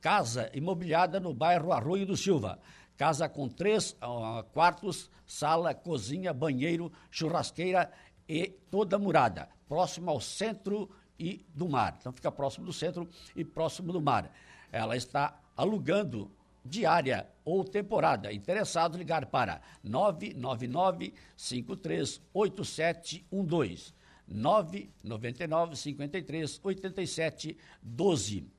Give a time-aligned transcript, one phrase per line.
[0.00, 2.58] casa imobiliada no bairro Arroio do Silva.
[2.96, 7.92] Casa com três uh, quartos, sala, cozinha, banheiro, churrasqueira
[8.32, 10.88] e toda murada, próximo ao centro
[11.18, 11.98] e do mar.
[12.00, 13.06] Então fica próximo do centro
[13.36, 14.34] e próximo do mar.
[14.72, 16.30] Ela está alugando
[16.64, 18.32] diária ou temporada.
[18.32, 23.92] Interessados ligar para 999 538712
[24.26, 28.50] 999 53 87 12.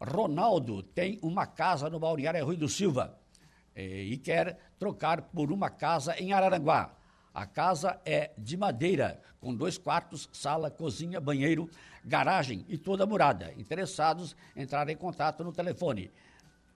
[0.00, 3.18] Ronaldo tem uma casa no Balneário Rui do Silva
[3.74, 6.95] eh, e quer trocar por uma casa em Araranguá.
[7.36, 11.68] A casa é de madeira, com dois quartos, sala, cozinha, banheiro,
[12.02, 13.52] garagem e toda morada.
[13.58, 16.10] Interessados, entrar em contato no telefone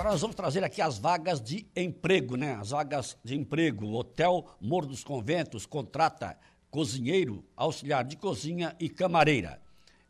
[0.00, 2.54] Agora nós vamos trazer aqui as vagas de emprego, né?
[2.54, 3.92] As vagas de emprego.
[3.92, 6.38] Hotel Morro dos Conventos contrata
[6.70, 9.60] cozinheiro, auxiliar de cozinha e camareira.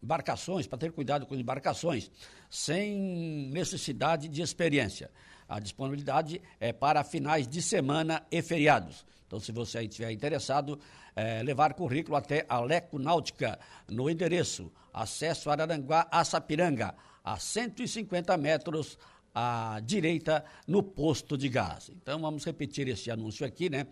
[0.06, 2.08] embarcações, para ter cuidado com embarcações,
[2.48, 5.10] sem necessidade de experiência.
[5.48, 9.04] A disponibilidade é para finais de semana e feriados.
[9.26, 10.78] Então, se você estiver interessado,
[11.16, 13.58] é, levar currículo até a Leco Náutica,
[13.88, 16.94] no endereço acesso Araranguá a Sapiranga,
[17.24, 18.96] a 150 metros
[19.34, 21.90] à direita, no posto de gás.
[21.90, 23.88] Então, vamos repetir esse anúncio aqui, né?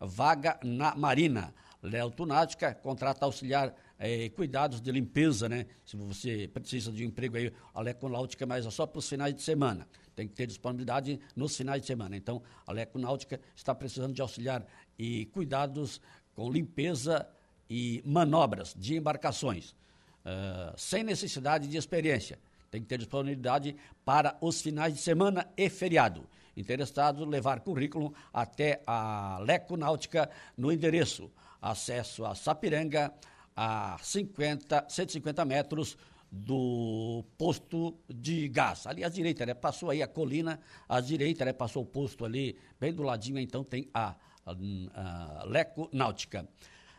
[0.00, 1.52] Vaga na Marina.
[1.82, 5.66] Léo Tunática, contrata auxiliar é, cuidados de limpeza, né?
[5.84, 9.34] Se você precisa de um emprego aí, a Leconáutica, mas é só para os finais
[9.34, 9.88] de semana.
[10.14, 12.16] Tem que ter disponibilidade nos finais de semana.
[12.16, 14.64] Então, a Leconáutica está precisando de auxiliar
[14.98, 16.00] e cuidados
[16.34, 17.26] com limpeza
[17.68, 22.38] e manobras de embarcações, uh, sem necessidade de experiência.
[22.70, 26.26] Tem que ter disponibilidade para os finais de semana e feriado.
[26.56, 33.12] Interessado, levar currículo até a Leconáutica no endereço acesso a Sapiranga,
[33.60, 35.98] a 50, 150 metros
[36.30, 38.86] do posto de gás.
[38.86, 39.52] Ali à direita, né?
[39.52, 41.52] Passou aí a colina, à direita, né?
[41.52, 44.14] Passou o posto ali, bem do ladinho, então tem a,
[44.46, 44.52] a,
[44.94, 46.48] a Leco Náutica.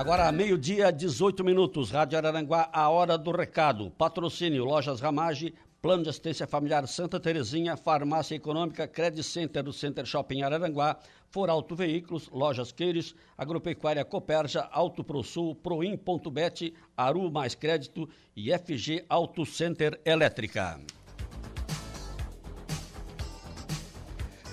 [0.00, 3.90] Agora, meio-dia, 18 minutos, Rádio Araranguá, a hora do recado.
[3.90, 5.52] Patrocínio, Lojas Ramage,
[5.82, 10.96] Plano de Assistência Familiar Santa Terezinha, Farmácia Econômica, Credit Center do Center Shopping Araranguá,
[11.28, 19.04] For Auto Veículos, Lojas Queires, Agropecuária Coperja, Auto ProSul, Proin.bet, Aru Mais Crédito e FG
[19.06, 20.80] Auto Center Elétrica.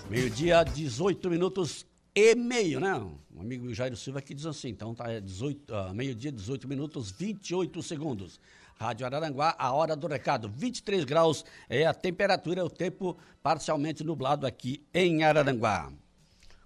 [0.09, 1.86] Meio-dia, 18 minutos
[2.19, 2.95] e meio, né?
[2.95, 7.83] O amigo Jairo Silva aqui diz assim, então tá 18, uh, meio-dia, 18 minutos, 28
[7.83, 8.39] segundos.
[8.75, 14.47] Rádio Araranguá, a hora do recado, 23 graus é a temperatura, o tempo parcialmente nublado
[14.47, 15.93] aqui em Araranguá.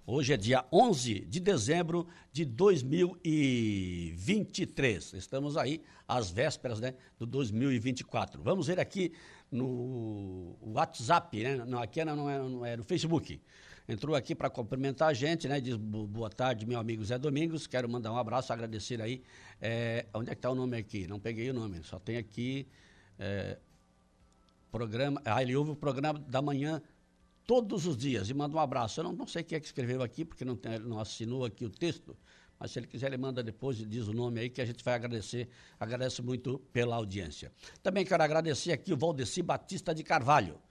[0.07, 5.15] Hoje é dia 11 de dezembro de 2023.
[5.15, 8.41] Estamos aí às vésperas né, do 2024.
[8.41, 9.11] Vamos ver aqui
[9.51, 11.57] no WhatsApp, né?
[11.65, 13.41] Não, aqui não é, não é no Facebook
[13.91, 15.59] entrou aqui para cumprimentar a gente, né?
[15.59, 17.67] Diz boa tarde, meu amigo Zé Domingos.
[17.67, 19.21] Quero mandar um abraço, agradecer aí.
[19.61, 21.07] É, onde é que está o nome aqui?
[21.07, 22.65] Não peguei o nome, só tem aqui.
[23.19, 23.57] É,
[24.71, 25.21] programa.
[25.25, 26.81] Ah, ele ouve o programa da manhã
[27.45, 29.01] todos os dias e manda um abraço.
[29.01, 31.65] Eu não, não sei quem é que escreveu aqui, porque não, tem, não assinou aqui
[31.65, 32.15] o texto,
[32.57, 34.81] mas se ele quiser, ele manda depois e diz o nome aí, que a gente
[34.85, 35.49] vai agradecer.
[35.77, 37.51] Agradece muito pela audiência.
[37.83, 40.61] Também quero agradecer aqui o Valdeci Batista de Carvalho.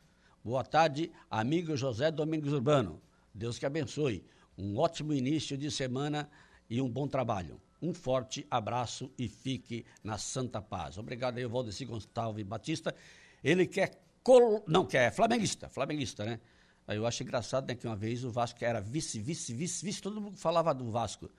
[0.43, 3.03] Boa tarde, amigo José Domingos Urbano.
[3.35, 4.25] Deus que abençoe.
[4.57, 6.29] Um ótimo início de semana
[6.69, 7.61] e um bom trabalho.
[7.83, 10.99] Um forte abraço e fique na santa paz.
[10.99, 12.95] Obrigado aí, Valdeci Gonçalves Batista.
[13.43, 14.03] Ele quer.
[14.23, 14.63] Col...
[14.67, 16.41] Não, quer, é flamenguista, flamenguista, né?
[16.87, 20.03] Aí eu acho engraçado né, que uma vez o Vasco era vice, vice, vice, vice,
[20.03, 21.31] todo mundo falava do Vasco.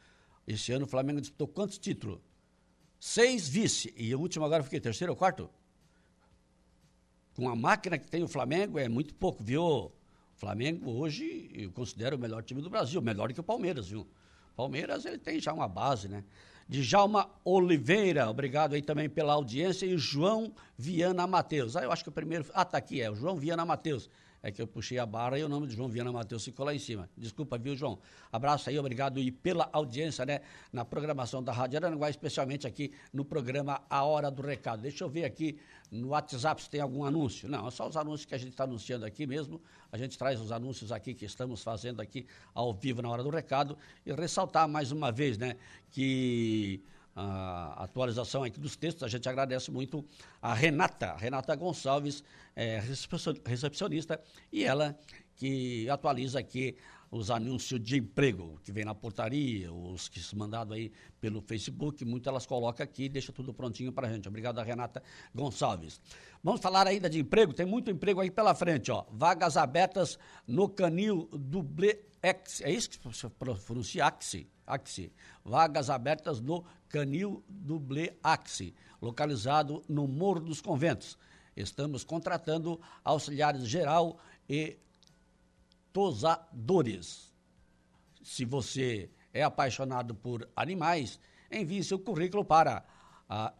[0.47, 2.19] Esse ano o Flamengo disputou quantos títulos?
[2.99, 3.93] Seis vice.
[3.95, 5.49] E o último agora fiquei terceiro ou quarto?
[7.35, 9.91] Com a máquina que tem o Flamengo é muito pouco, viu?
[10.41, 14.07] Flamengo hoje eu considero o melhor time do Brasil, melhor que o Palmeiras, viu?
[14.55, 16.23] Palmeiras ele tem já uma base, né?
[16.67, 21.75] Djalma Oliveira, obrigado aí também pela audiência, e João Viana Matheus.
[21.75, 22.43] Ah, eu acho que o primeiro.
[22.55, 24.09] Ah, tá aqui, é o João Viana Matheus
[24.43, 26.73] é que eu puxei a barra e o nome de João Viana Matheus ficou lá
[26.73, 27.09] em cima.
[27.15, 27.99] Desculpa, viu, João?
[28.31, 30.41] Abraço aí, obrigado e pela audiência, né,
[30.73, 34.81] na programação da Rádio Aranguá, especialmente aqui no programa A Hora do Recado.
[34.81, 35.59] Deixa eu ver aqui
[35.91, 37.47] no WhatsApp se tem algum anúncio.
[37.47, 39.61] Não, é só os anúncios que a gente está anunciando aqui mesmo.
[39.91, 43.29] A gente traz os anúncios aqui que estamos fazendo aqui ao vivo na Hora do
[43.29, 45.55] Recado e ressaltar mais uma vez, né,
[45.91, 46.81] que
[47.15, 49.03] a atualização aqui dos textos.
[49.03, 50.05] A gente agradece muito
[50.41, 52.23] a Renata, Renata Gonçalves,
[52.55, 52.81] é,
[53.45, 54.97] recepcionista, e ela
[55.35, 56.77] que atualiza aqui
[57.11, 62.05] os anúncios de emprego que vem na portaria, os que são mandados aí pelo Facebook,
[62.05, 64.29] muito elas colocam aqui e deixa tudo prontinho para a gente.
[64.29, 65.03] Obrigado Renata
[65.35, 65.99] Gonçalves.
[66.41, 69.05] Vamos falar ainda de emprego, tem muito emprego aí pela frente, ó.
[69.11, 75.11] Vagas abertas no canil Dublê X, é isso que se pronuncia Axi, Axi.
[75.43, 81.17] Vagas abertas no canil Dublê Axi, localizado no Morro dos Conventos.
[81.55, 84.77] Estamos contratando auxiliares geral e
[85.91, 87.33] tosadores.
[88.23, 91.19] Se você é apaixonado por animais,
[91.51, 92.85] envie seu currículo para
[93.27, 93.53] a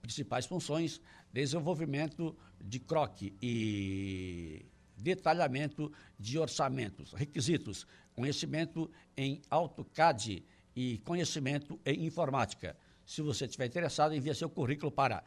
[0.00, 1.00] Principais funções:
[1.32, 4.64] desenvolvimento de croque e
[4.96, 7.12] detalhamento de orçamentos.
[7.12, 10.44] Requisitos: conhecimento em AutoCAD
[10.76, 12.76] e conhecimento em informática.
[13.04, 15.24] Se você estiver interessado, envie seu currículo para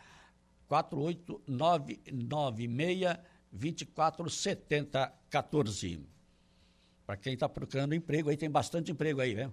[0.69, 3.19] 48996
[3.55, 6.05] 247014.
[7.05, 9.51] Para quem está procurando emprego, aí tem bastante emprego aí, né?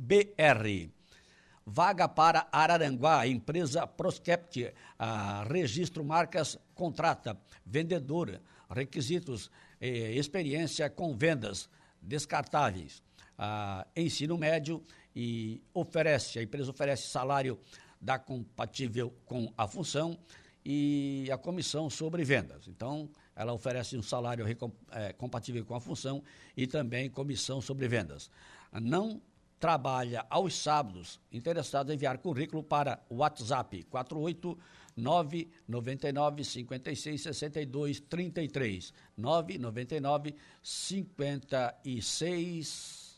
[1.65, 11.71] Vaga para Araranguá, empresa Proskept, ah, registro marcas, contrata, vendedora, requisitos, eh, experiência com vendas
[12.03, 13.03] descartáveis,
[13.39, 14.83] ah, ensino médio
[15.15, 17.59] e oferece, a empresa oferece salário
[18.01, 20.19] da compatível com a função
[20.65, 22.67] e a comissão sobre vendas.
[22.69, 24.45] Então, ela oferece um salário
[24.93, 26.23] é, compatível com a função
[26.57, 28.31] e também comissão sobre vendas.
[28.73, 29.21] Não
[29.59, 40.35] trabalha aos sábados, interessado em enviar currículo para WhatsApp 489 99 56 62 33 999
[40.63, 43.11] 56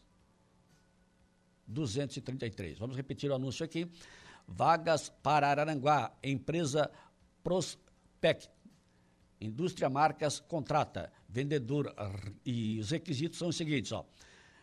[1.66, 2.78] 233.
[2.78, 3.90] Vamos repetir o anúncio aqui.
[4.46, 6.90] Vagas para Araranguá, empresa
[7.42, 8.50] Prospect.
[9.40, 11.92] Indústria Marcas contrata, vendedor
[12.46, 14.06] e os requisitos são os seguintes, ó.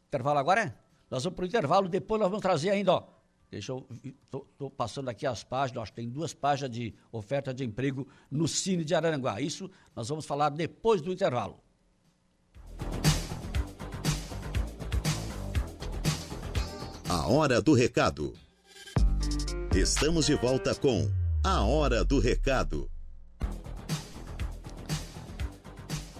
[0.10, 0.76] Intervalo agora é?
[1.10, 3.17] Nós vamos para o intervalo, depois nós vamos trazer ainda, ó.
[3.50, 3.88] Deixa eu.
[4.04, 8.48] Estou passando aqui as páginas, acho que tem duas páginas de oferta de emprego no
[8.48, 9.40] Cine de Araranguá.
[9.40, 11.60] Isso nós vamos falar depois do intervalo.
[17.10, 18.34] A hora do recado.
[19.74, 21.10] Estamos de volta com
[21.44, 22.90] A Hora do Recado.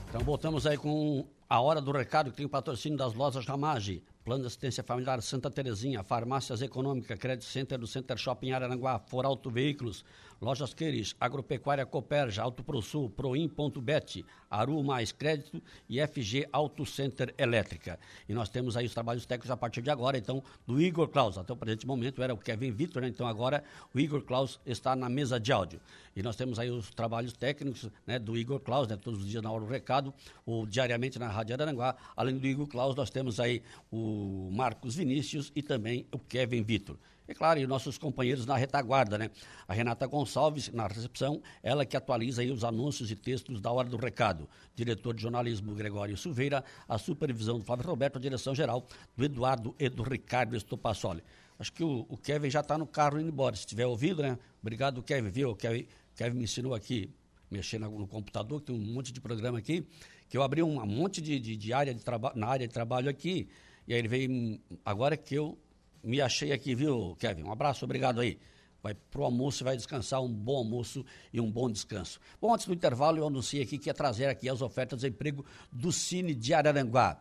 [0.08, 4.04] Então voltamos aí com a hora do recado que tem o patrocínio das lojas Ramage,
[4.28, 9.26] Plano de Assistência Familiar Santa Terezinha, Farmácias Econômica, Credit Center do Center Shopping Araranguá, For
[9.26, 10.04] Auto Veículos,
[10.42, 17.34] Lojas Queires, Agropecuária Coperja, Auto Pro Sul, Proin.bet, Aru Mais Crédito e FG Auto Center
[17.38, 17.98] Elétrica.
[18.28, 21.38] E nós temos aí os trabalhos técnicos a partir de agora, então, do Igor Klaus.
[21.38, 23.08] Até o presente momento era o Kevin Vitor, né?
[23.08, 23.64] Então agora
[23.96, 25.80] o Igor Klaus está na mesa de áudio.
[26.16, 29.42] E nós temos aí os trabalhos técnicos né, do Igor Klaus, né, todos os dias
[29.42, 30.14] na hora do recado,
[30.46, 31.96] ou diariamente na Rádio Aranguá.
[32.16, 33.62] Além do Igor Klaus, nós temos aí
[33.92, 34.17] o
[34.52, 36.98] Marcos Vinícius e também o Kevin Vitor.
[37.28, 39.30] E claro, e nossos companheiros na retaguarda, né?
[39.68, 43.90] A Renata Gonçalves, na recepção, ela que atualiza aí os anúncios e textos da hora
[43.90, 44.48] do recado.
[44.74, 49.76] Diretor de jornalismo Gregório Silveira, a supervisão do Flávio Roberto, a direção geral do Eduardo
[49.78, 51.22] e do Ricardo Estopassoli.
[51.60, 53.56] Acho que o, o Kevin já está no carro indo embora.
[53.58, 54.38] Se tiver ouvido, né?
[54.62, 55.50] Obrigado, Kevin, viu?
[55.50, 57.10] O Kevin, Kevin me ensinou aqui,
[57.52, 59.86] mexendo no computador, que tem um monte de programa aqui,
[60.30, 63.10] que eu abri um monte de, de, de área de trabalho, na área de trabalho
[63.10, 63.50] aqui,
[63.88, 65.58] e aí ele veio, agora que eu
[66.04, 67.44] me achei aqui, viu, Kevin?
[67.44, 68.38] Um abraço, obrigado aí.
[68.84, 72.20] Vai pro almoço vai descansar, um bom almoço e um bom descanso.
[72.40, 75.46] Bom, antes do intervalo, eu anunciei aqui que ia trazer aqui as ofertas de emprego
[75.72, 77.20] do Cine de Araranguá.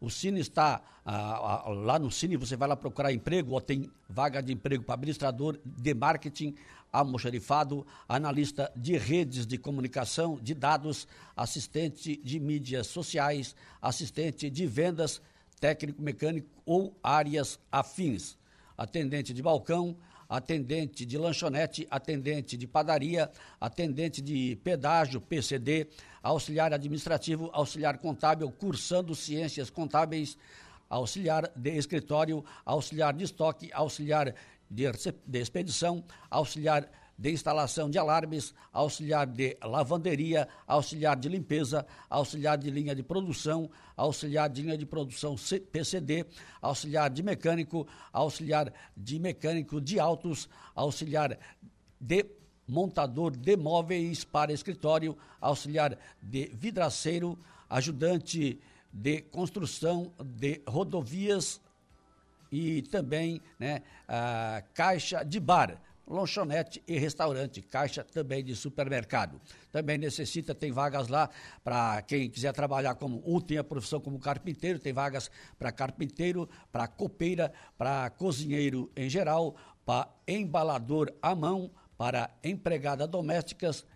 [0.00, 3.90] O Cine está ah, ah, lá no Cine, você vai lá procurar emprego, ou tem
[4.08, 6.54] vaga de emprego para administrador de marketing,
[6.92, 15.20] almoxarifado, analista de redes de comunicação, de dados, assistente de mídias sociais, assistente de vendas,
[15.60, 18.38] técnico mecânico ou áreas afins.
[18.76, 19.96] Atendente de balcão,
[20.28, 25.88] atendente de lanchonete, atendente de padaria, atendente de pedágio, PCD,
[26.22, 30.38] auxiliar administrativo, auxiliar contábil, cursando ciências contábeis,
[30.88, 34.34] auxiliar de escritório, auxiliar de estoque, auxiliar
[34.70, 34.84] de,
[35.26, 36.88] de expedição, auxiliar
[37.20, 43.70] de instalação de alarmes, auxiliar de lavanderia, auxiliar de limpeza, auxiliar de linha de produção,
[43.94, 45.36] auxiliar de linha de produção
[45.70, 46.24] PCD,
[46.62, 51.38] auxiliar de mecânico, auxiliar de mecânico de autos, auxiliar
[52.00, 52.24] de
[52.66, 58.58] montador de móveis para escritório, auxiliar de vidraceiro, ajudante
[58.90, 61.60] de construção de rodovias
[62.50, 65.78] e também né, a caixa de bar
[66.10, 69.40] lanchonete e restaurante, caixa também de supermercado.
[69.70, 71.30] Também necessita, tem vagas lá
[71.62, 76.48] para quem quiser trabalhar como, ou tem a profissão como carpinteiro, tem vagas para carpinteiro,
[76.72, 79.54] para copeira, para cozinheiro em geral,
[79.86, 83.86] para embalador à mão, para empregada domésticas,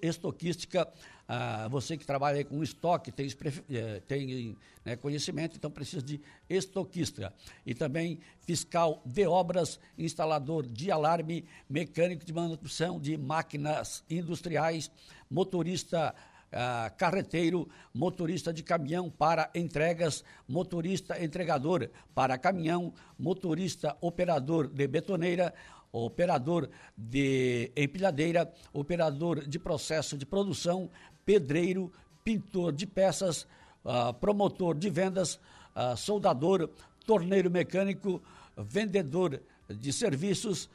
[0.00, 0.90] estoquística,
[1.32, 3.28] ah, você que trabalha com estoque, tem,
[3.70, 7.32] eh, tem né, conhecimento, então precisa de estoquista.
[7.64, 14.90] E também fiscal de obras, instalador de alarme, mecânico de manutenção de máquinas industriais,
[15.30, 16.12] motorista
[16.52, 25.54] ah, carreteiro, motorista de caminhão para entregas, motorista entregador para caminhão, motorista operador de betoneira,
[25.92, 30.90] operador de empilhadeira, operador de processo de produção,
[31.24, 31.92] pedreiro,
[32.24, 33.46] pintor de peças,
[33.84, 35.34] uh, promotor de vendas,
[35.74, 36.68] uh, soldador,
[37.06, 38.22] torneiro mecânico,
[38.56, 40.68] vendedor de serviços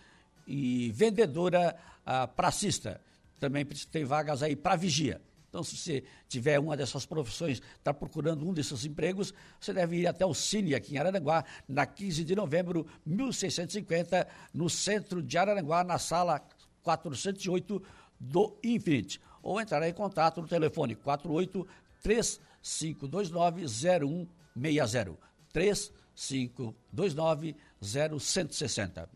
[0.47, 3.01] e vendedora uh, pracista.
[3.39, 5.21] Também tem vagas aí para vigia.
[5.49, 10.07] Então, se você tiver uma dessas profissões, está procurando um desses empregos, você deve ir
[10.07, 15.81] até o Cine aqui em Araranguá, na 15 de novembro, 1650, no centro de Araranguá,
[15.81, 16.45] na sala
[16.83, 17.81] 408
[18.19, 21.67] do Infinite ou entrar em contato no telefone 48
[22.01, 25.17] 3529 0160
[25.53, 29.07] 3529 0160.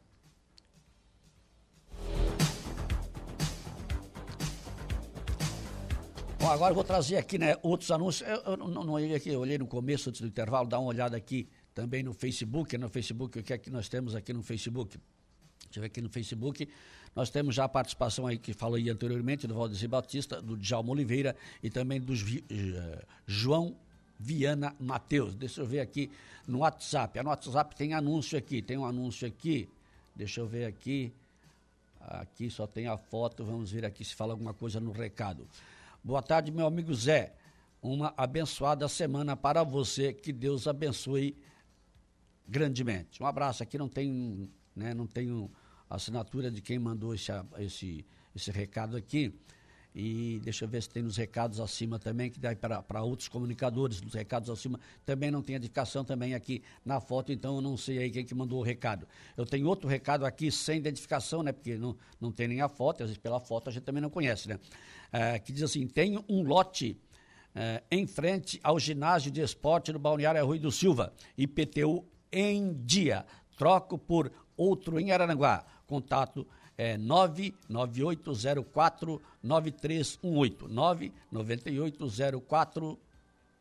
[6.37, 8.29] Bom, agora eu vou trazer aqui né, outros anúncios.
[8.29, 10.89] Eu, eu não, não olhei aqui, eu olhei no começo antes do intervalo, dá uma
[10.89, 14.43] olhada aqui também no Facebook, no Facebook, o que é que nós temos aqui no
[14.43, 14.99] Facebook.
[15.69, 16.67] Deixa eu ver aqui no Facebook.
[17.15, 21.35] Nós temos já a participação aí que falei anteriormente do Valdeci Batista, do Djalma Oliveira
[21.61, 23.75] e também do uh, João
[24.19, 25.35] Viana Mateus.
[25.35, 26.11] Deixa eu ver aqui
[26.47, 27.21] no WhatsApp.
[27.21, 29.69] No WhatsApp tem anúncio aqui, tem um anúncio aqui.
[30.15, 31.13] Deixa eu ver aqui.
[32.01, 35.47] Aqui só tem a foto, vamos ver aqui se fala alguma coisa no recado.
[36.03, 37.35] Boa tarde, meu amigo Zé.
[37.81, 40.11] Uma abençoada semana para você.
[40.13, 41.37] Que Deus abençoe
[42.47, 43.21] grandemente.
[43.21, 43.63] Um abraço.
[43.63, 45.29] Aqui não tem, né, não tem
[45.89, 49.33] assinatura de quem mandou esse, esse, esse recado aqui.
[49.93, 53.99] E deixa eu ver se tem nos recados acima também, que dá para outros comunicadores,
[54.01, 57.97] nos recados acima também não tem identificação também aqui na foto, então eu não sei
[57.97, 59.07] aí quem que mandou o recado.
[59.35, 61.51] Eu tenho outro recado aqui sem identificação, né?
[61.51, 64.11] Porque não, não tem nem a foto, às vezes pela foto a gente também não
[64.11, 64.59] conhece, né?
[65.11, 66.95] É, que diz assim, tem um lote
[67.55, 73.25] é, em frente ao ginásio de esporte no Balneário Rui do Silva, IPTU em dia.
[73.59, 75.65] Troco por outro em Araranguá.
[75.85, 80.69] Contato é 99804 9318.
[80.69, 82.97] 99804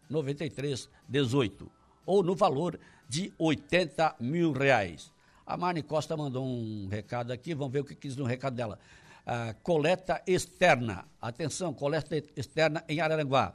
[0.08, 1.72] 9318.
[2.06, 5.12] Ou no valor de 80 mil reais.
[5.44, 8.78] A Marne Costa mandou um recado aqui, vamos ver o que quis no recado dela.
[9.26, 11.06] Ah, coleta externa.
[11.20, 13.52] Atenção, coleta externa em Araranguá.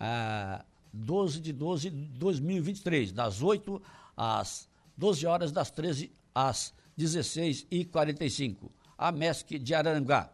[0.00, 3.80] Ah, 12 de 12 de 2023, das 8
[4.16, 10.30] às 12 horas, das 13 às 16h45 a MESC de Aranguá.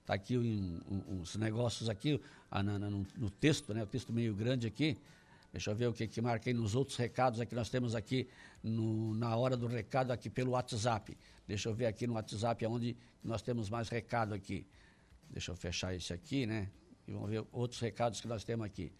[0.00, 3.84] Está aqui um, um, uns negócios aqui, ah, no, no, no, texto, né?
[3.84, 4.96] O texto meio grande aqui.
[5.52, 7.54] Deixa eu ver o que, que marquei nos outros recados aqui.
[7.54, 8.28] Nós temos aqui
[8.62, 11.16] no, na hora do recado aqui pelo WhatsApp.
[11.46, 14.66] Deixa eu ver aqui no WhatsApp onde nós temos mais recado aqui.
[15.30, 16.68] Deixa eu fechar esse aqui, né?
[17.06, 18.92] E vamos ver outros recados que nós temos aqui.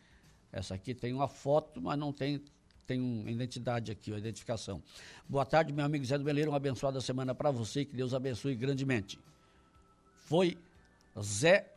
[0.53, 2.43] Essa aqui tem uma foto, mas não tem
[2.89, 4.83] tem uma identidade aqui, uma identificação.
[5.29, 8.55] Boa tarde, meu amigo Zé do Beleiro, uma abençoada semana para você, que Deus abençoe
[8.55, 9.21] grandemente.
[10.25, 10.57] Foi
[11.21, 11.71] Zé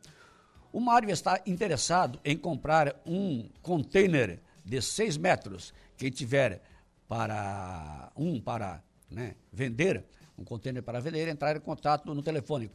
[0.73, 5.75] O Mário está interessado em comprar um container de 6 metros.
[5.99, 6.63] Quem tiver
[7.07, 10.07] para um para né, vender,
[10.43, 12.69] um contêiner para vender, entrar em contato no telefone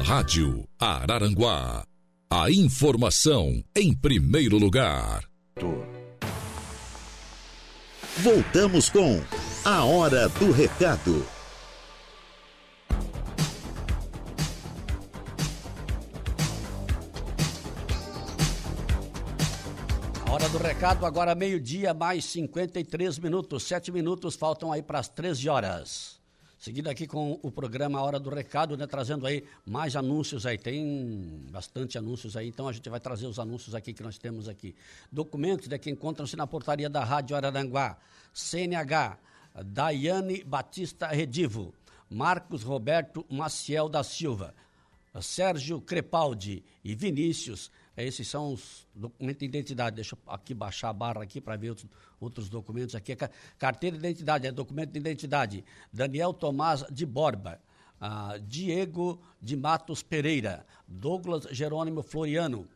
[0.09, 1.83] Rádio Araranguá.
[2.31, 5.23] A informação em primeiro lugar.
[8.17, 9.21] Voltamos com
[9.63, 11.23] A Hora do Recado.
[20.25, 23.61] A hora do recado, agora meio-dia, mais 53 minutos.
[23.61, 26.18] Sete minutos faltam aí para as 13 horas.
[26.59, 30.57] Seguindo aqui com o programa Hora do Recado, né, trazendo aí mais anúncios aí.
[30.57, 34.49] Tem bastante anúncios aí, então a gente vai trazer os anúncios aqui que nós temos
[34.49, 34.75] aqui.
[35.09, 37.97] Documentos né, que encontram-se na portaria da Rádio Araranguá.
[38.33, 39.17] CNH,
[39.67, 41.73] Daiane Batista Redivo,
[42.09, 44.53] Marcos Roberto Maciel da Silva,
[45.21, 47.71] Sérgio Crepaldi e Vinícius
[48.03, 49.95] esses são os documentos de identidade.
[49.95, 53.15] Deixa eu aqui baixar a barra aqui para ver outros, outros, documentos aqui.
[53.57, 55.65] Carteira de identidade, é documento de identidade.
[55.91, 57.59] Daniel Tomás de Borba.
[57.99, 60.65] Ah, Diego de Matos Pereira.
[60.87, 62.67] Douglas Jerônimo Floriano.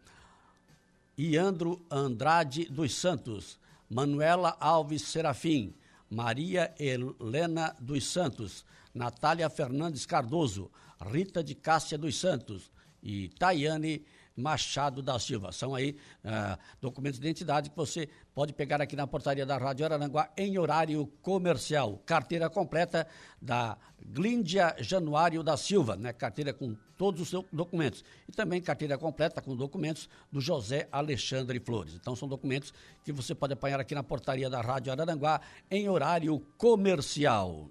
[1.17, 3.57] Iandro Andrade dos Santos.
[3.89, 5.73] Manuela Alves Serafim.
[6.09, 8.65] Maria Helena dos Santos.
[8.93, 10.69] Natália Fernandes Cardoso.
[10.99, 12.69] Rita de Cássia dos Santos.
[13.01, 15.51] E Tayane Machado da Silva.
[15.51, 19.85] São aí uh, documentos de identidade que você pode pegar aqui na portaria da Rádio
[19.85, 22.01] Araranguá em horário comercial.
[22.05, 23.07] Carteira completa
[23.41, 26.11] da Glíndia Januário da Silva, né?
[26.11, 28.03] Carteira com todos os seus documentos.
[28.27, 31.93] E também carteira completa com documentos do José Alexandre Flores.
[31.93, 36.39] Então são documentos que você pode apanhar aqui na portaria da Rádio Araranguá em horário
[36.57, 37.69] comercial.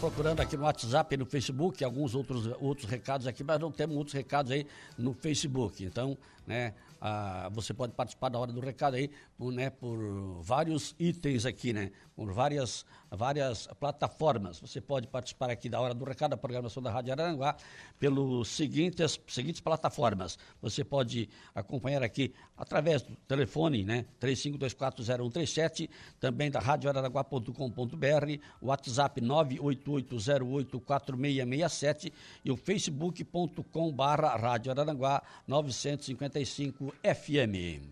[0.00, 3.94] Procurando aqui no WhatsApp e no Facebook alguns outros, outros recados aqui, mas não temos
[3.96, 5.84] outros recados aí no Facebook.
[5.84, 9.98] Então, né, ah, você pode participar da hora do recado aí, por, né, por
[10.42, 14.60] vários itens aqui, né, por várias, várias plataformas.
[14.60, 17.56] Você pode participar aqui da hora do recado, da programação da Rádio Aranguá,
[17.98, 20.38] pelos seguintes, seguintes plataformas.
[20.60, 25.88] Você pode acompanhar aqui através do telefone, né, 35240137,
[26.18, 32.12] também da radioararanguá.com.br, WhatsApp 988 988084667
[32.44, 37.90] e o facebook.com barra Rádio Araranguá 955 FM.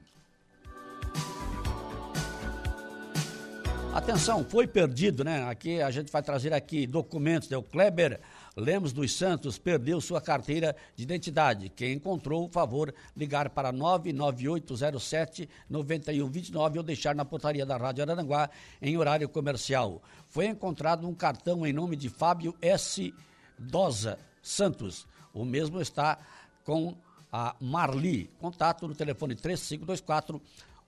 [3.94, 5.48] Atenção, foi perdido, né?
[5.48, 7.56] Aqui a gente vai trazer aqui documentos, né?
[7.56, 8.20] O Kleber
[8.56, 11.68] Lemos dos Santos perdeu sua carteira de identidade.
[11.68, 18.96] Quem encontrou, favor, ligar para 99807 9129 ou deixar na portaria da Rádio Araranguá em
[18.96, 20.02] horário comercial.
[20.28, 23.14] Foi encontrado um cartão em nome de Fábio S.
[23.58, 25.06] Dosa Santos.
[25.32, 26.18] O mesmo está
[26.64, 26.94] com
[27.32, 28.30] a Marli.
[28.38, 30.40] Contato no telefone 3524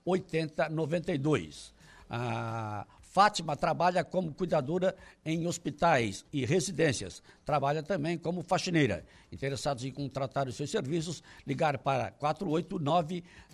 [0.05, 1.73] 8092.
[2.09, 7.21] Ah, Fátima trabalha como cuidadora em hospitais e residências.
[7.45, 9.05] Trabalha também como faxineira.
[9.33, 12.13] Interessados em contratar os seus serviços, ligar para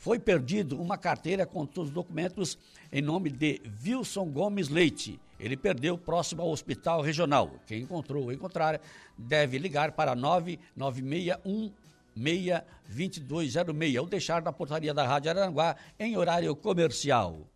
[0.02, 2.58] Foi perdido uma carteira com todos os documentos
[2.92, 5.20] em nome de Wilson Gomes Leite.
[5.40, 7.52] Ele perdeu próximo ao hospital regional.
[7.68, 8.82] Quem encontrou ou encontrar
[9.16, 17.48] deve ligar para 99616 2206 ou deixar na portaria da Rádio Aranguá em horário comercial.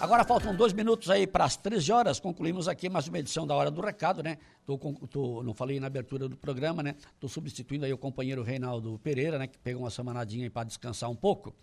[0.00, 2.18] Agora faltam dois minutos aí para as 13 horas.
[2.18, 4.38] Concluímos aqui mais uma edição da Hora do Recado, né?
[4.64, 6.94] Tô, tô, não falei na abertura do programa, né?
[7.14, 9.46] Estou substituindo aí o companheiro Reinaldo Pereira, né?
[9.46, 11.54] Que pegou uma semanadinha para descansar um pouco.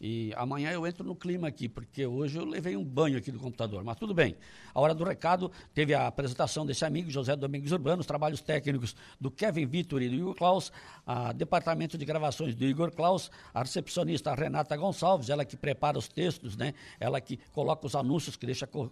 [0.00, 3.38] E amanhã eu entro no clima aqui, porque hoje eu levei um banho aqui do
[3.38, 3.82] computador.
[3.84, 4.36] Mas tudo bem.
[4.74, 8.94] A hora do recado teve a apresentação desse amigo, José Domingos Urbano, os trabalhos técnicos
[9.20, 10.72] do Kevin Vitor e do Igor Klaus,
[11.06, 16.08] a departamento de gravações do Igor Klaus, a recepcionista Renata Gonçalves, ela que prepara os
[16.08, 16.74] textos, né?
[16.98, 18.90] Ela que coloca os anúncios, que deixa uh,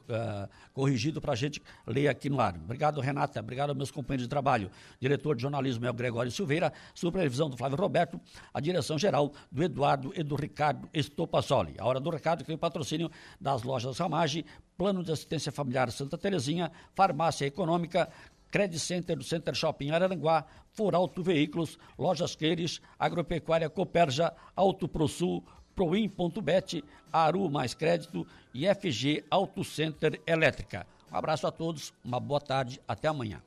[0.73, 2.55] corrigido para a gente ler aqui no ar.
[2.55, 3.41] Obrigado, Renata.
[3.41, 4.71] Obrigado meus companheiros de trabalho.
[5.01, 8.21] Diretor de jornalismo é o Gregório Silveira, supervisão do Flávio Roberto,
[8.53, 11.75] a direção geral do Eduardo Edu Ricardo Estopassoli.
[11.79, 14.45] A hora do recado que tem patrocínio das lojas Ramage,
[14.77, 18.09] Plano de Assistência Familiar Santa Terezinha, Farmácia Econômica,
[18.51, 25.43] Credit Center do Center Shopping Araranguá, Foralto Veículos, Lojas Queires, Agropecuária Coperja, Auto ProSul,
[25.75, 30.87] Proin.bet, Aru Mais Crédito e FG Auto Center Elétrica.
[31.11, 33.43] Um abraço a todos, uma boa tarde, até amanhã.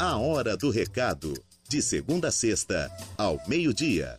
[0.00, 1.34] A Hora do Recado.
[1.68, 4.16] De segunda a sexta, ao meio-dia.